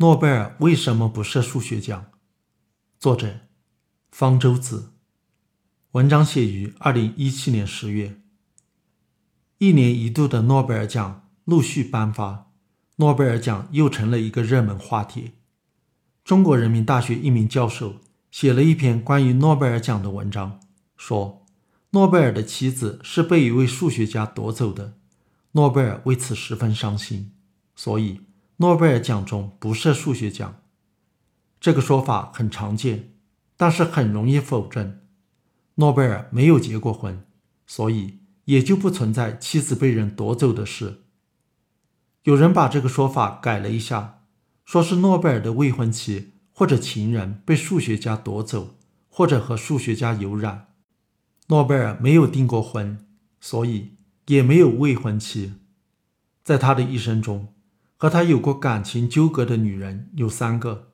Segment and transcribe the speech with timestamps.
[0.00, 2.06] 诺贝尔为什么不设数学奖？
[2.98, 3.40] 作者
[4.10, 4.94] 方舟子。
[5.90, 8.18] 文章写于二零一七年十月。
[9.58, 12.50] 一年一度的诺贝尔奖陆续颁发，
[12.96, 15.32] 诺贝尔奖又成了一个热门话题。
[16.24, 17.96] 中国人民大学一名教授
[18.30, 20.60] 写了一篇关于诺贝尔奖的文章，
[20.96, 21.44] 说
[21.90, 24.94] 诺贝尔的妻子是被一位数学家夺走的，
[25.52, 27.32] 诺贝尔为此十分伤心，
[27.76, 28.22] 所以
[28.60, 30.60] 诺贝尔奖中不设数学奖。
[31.58, 33.14] 这个说法很常见，
[33.56, 35.06] 但是很容易否认。
[35.76, 37.24] 诺贝尔没有结过婚，
[37.66, 41.04] 所以也就不存在妻子被人夺走的事。
[42.24, 44.24] 有人把这个说法改了一下，
[44.66, 48.76] 说是诺贝尔的未婚妻或者情人被数学家夺走，
[49.08, 50.74] 或者和数学家有染。
[51.46, 53.06] 诺贝尔没有订过婚，
[53.40, 53.94] 所以
[54.26, 55.54] 也没有未婚妻。
[56.44, 57.54] 在他的一生中，
[58.00, 60.88] 和他有过感情纠葛的女人有三个。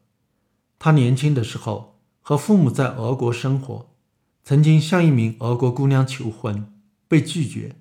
[0.76, 3.92] 他年轻的时候和父母在俄国生活。
[4.42, 6.72] 曾经向一名俄国姑娘求婚，
[7.06, 7.76] 被拒绝。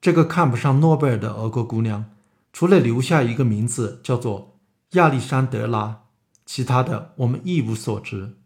[0.00, 2.04] 这个看不上诺贝尔的俄国姑娘，
[2.52, 4.58] 除了留下一个名字叫做
[4.92, 6.02] 亚历山德拉，
[6.44, 8.36] 其他的我们一无所知。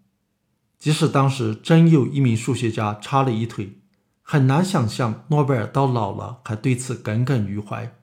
[0.79, 3.79] 即使当时真有一名数学家插了一腿，
[4.23, 7.95] 很难想象诺贝尔到老了还对此耿耿于怀。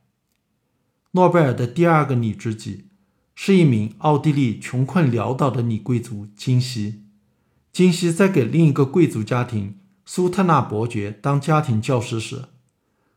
[1.16, 2.88] 诺贝尔的第二个女知己，
[3.36, 7.03] 是一名奥地利穷困潦倒的女贵族金希。
[7.72, 12.45] 金希在给另一个贵族家庭苏特纳伯爵当家庭教师时，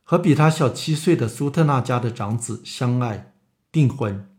[0.03, 3.33] 和比他小七岁的苏特纳家的长子相爱
[3.71, 4.29] 订婚，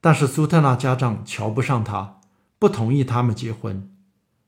[0.00, 2.20] 但是苏特纳家长瞧不上他，
[2.58, 3.88] 不同意他们结婚。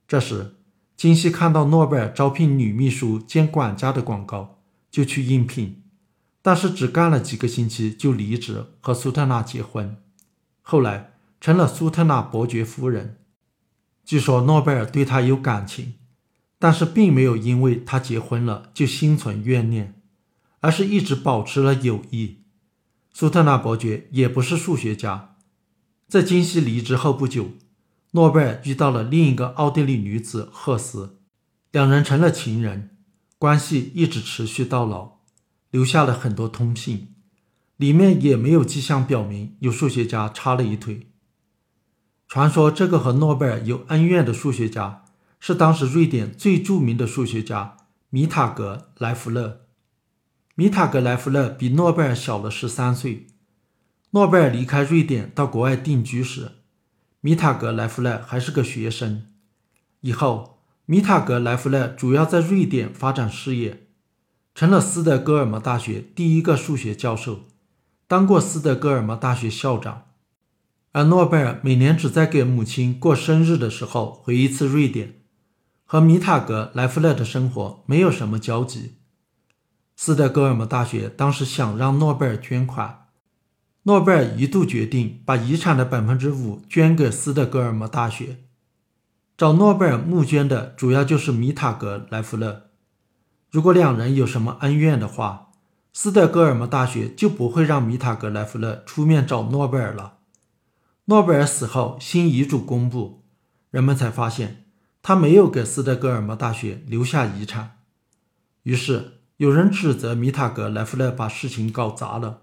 [0.09, 0.57] 这时，
[0.97, 4.59] 金希看到诺贝尔招聘女秘书兼管家的广告，
[4.91, 5.84] 就去应聘，
[6.47, 9.97] 但是只干了几个星期就离职和苏特纳结婚，
[10.61, 13.17] 后来成了苏特纳伯爵夫人。
[14.05, 15.95] 据说诺贝尔对他有感情，
[16.59, 20.03] 但是并没有因为他结婚了就心存怨念，
[20.61, 22.43] 而是一直保持了友谊。
[23.15, 25.37] 苏特纳伯爵也不是数学家，
[26.07, 27.53] 在金西离职后不久，
[28.11, 31.21] 诺贝尔遇到了另一个奥地利女子赫斯，
[31.73, 32.99] 两人成了情人，
[33.39, 35.14] 关系一直持续到老，
[35.75, 37.17] 留下了很多通信，
[37.79, 41.09] 里面也没有迹象表明有数学家插了一腿。
[42.29, 45.05] 传说这个和诺贝尔有恩怨的数学家
[45.41, 47.77] 是当时瑞典最著名的数学家
[48.11, 49.63] 米塔格莱弗勒。
[50.55, 53.27] 米塔格莱弗勒比诺贝尔小了十三岁。
[54.13, 56.53] 诺贝尔离开瑞典到国外定居时，
[57.21, 59.27] 米塔格莱弗勒还是个学生。
[60.03, 63.84] 以后，米塔格莱弗勒主要在瑞典发展事业，
[64.55, 67.41] 成了斯德哥尔摩大学第一个数学教授，
[68.07, 70.05] 当过斯德哥尔摩大学校长。
[70.93, 75.23] 而诺贝尔每年只在给母亲过生日的时候回一次瑞典，
[75.85, 78.99] 和米塔格莱夫勒的生活没有什么交集。
[79.97, 83.09] 斯德哥尔摩大学当时想让诺贝尔捐款，
[83.83, 88.37] 诺贝尔一度决定把遗产的百分之五捐给斯德哥尔摩大学。
[89.37, 92.71] 找诺贝尔募捐的主要就是米塔格莱夫勒。
[93.55, 95.53] 如果两人有什么恩怨的话，
[95.93, 100.15] 斯德哥尔摩大学就不会让米塔格莱夫勒出面找诺贝尔了。
[101.05, 103.23] 诺贝尔死后，新遗嘱公布，
[103.71, 104.65] 人们才发现
[105.05, 107.77] 他没有给斯德哥尔摩大学留下遗产。
[108.65, 112.41] 于是有人指责米塔格莱夫勒把事情搞砸了。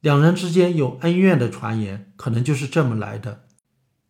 [0.00, 3.42] 两人之间有恩怨的传言，可能就是这么来的。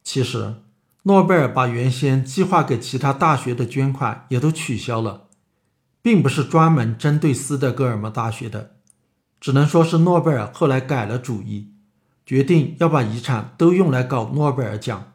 [0.05, 0.55] 其实，
[1.03, 5.30] 诺贝尔把原先计划给其他大学的捐款也都取消了，
[6.03, 8.77] 并不是专门针对斯德哥尔摩大学的，
[9.41, 11.75] 只能说是诺贝尔后来改了主意。
[12.27, 15.15] 决定要把遗产都用来搞诺贝尔奖。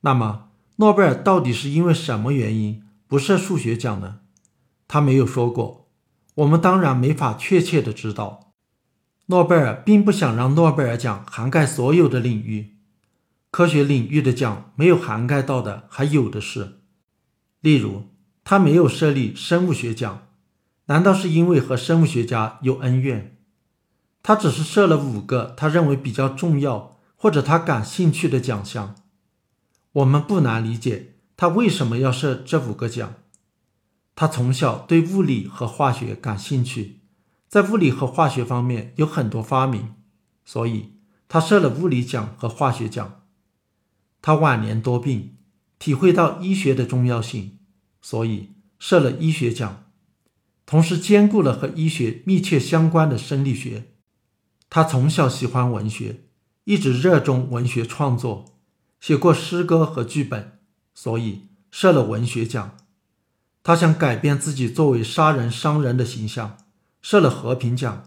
[0.00, 4.20] 那么，诺贝尔到底是因为什么原因不设数学奖呢？
[4.88, 5.88] 他没有说过，
[6.34, 8.52] 我们当然没法确切的知道。
[9.26, 12.78] 诺贝尔并不想让诺贝尔奖涵盖所有的领域，
[13.52, 16.80] 科学领域的奖没有涵盖到的还有的是。
[17.60, 18.08] 例如，
[18.44, 20.28] 他没有设立生物学奖，
[20.86, 23.36] 难道是因为和生物学家有恩怨？
[24.22, 28.94] 他只是设了五个他认为比较重要或者他感兴趣的奖项，
[29.92, 33.14] 我们不难理解他为什么要设这五个奖。
[34.14, 37.00] 他从小对物理和化学感兴趣，
[37.48, 39.94] 在物理和化学方面有很多发明，
[40.44, 40.96] 所以
[41.28, 43.22] 他设了物理奖和化学奖。
[44.20, 45.36] 他晚年多病，
[45.78, 47.59] 体会到医学的重要性，
[48.00, 49.84] 所以设了医学奖，
[50.66, 53.88] 同时兼顾了和医学密切相关的生理学。
[54.68, 56.24] 他从小喜欢文学，
[56.64, 58.44] 一直热衷文学创作，
[59.00, 60.60] 写过诗歌和剧本，
[60.94, 62.76] 所以设了文学奖。
[63.62, 66.56] 他想改变自己作为杀人商人的形象，
[67.02, 68.04] 设了和平奖。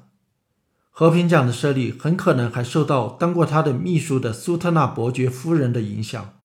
[0.89, 6.35] 和平奖的设立很可能还受到当过他的秘书的苏特纳伯爵夫人的影响。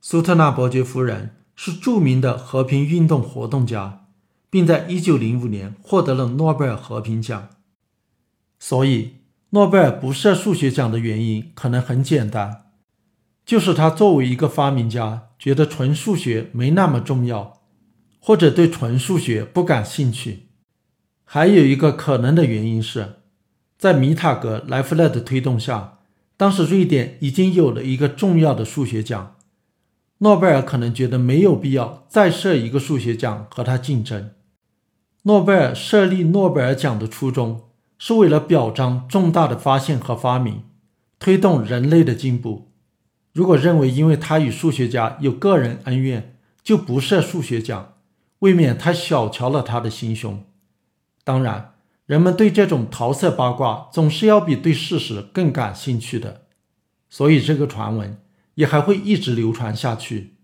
[0.00, 4.06] 苏特纳伯爵夫人是著名的和平运动活动家，
[4.48, 7.48] 并在1905年获得了诺贝尔和平奖。
[8.60, 9.16] 所以，
[9.50, 12.66] 诺贝尔不设数学奖的原因可能很简单，
[13.44, 17.58] 就是他作为一个发明家，觉得纯数学没那么重要。
[18.20, 20.50] 或者对纯数学不感兴趣，
[21.24, 23.16] 还有一个可能的原因是，
[23.76, 25.98] 在米塔格莱夫勒的推动下，
[26.36, 29.34] 当时瑞典已经有了一个重要的数学奖，
[30.18, 34.30] 诺贝尔可能觉得没有必要再设一个数学奖和他竞争。
[35.22, 37.68] 诺贝尔设立诺贝尔奖的初衷
[37.98, 40.62] 是为了表彰重大的发现和发明，
[41.18, 42.72] 推动人类的进步。
[43.32, 47.94] 如果认为因为他与数学家有个人恩怨就不设数学奖，
[48.40, 50.44] 未免太小瞧了他的心胸。
[51.22, 51.74] 当然，
[52.06, 56.42] 人们对这种桃色八卦总是要比对事实更感兴趣的，
[57.08, 58.18] 所以这个传闻
[58.58, 60.37] 也还会一直流传下去。